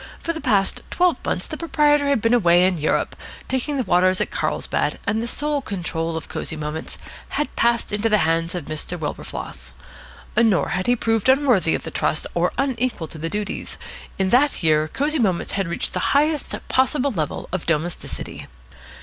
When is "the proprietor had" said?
1.45-2.21